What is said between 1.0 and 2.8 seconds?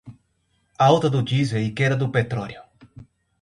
do diesel e queda do petróleo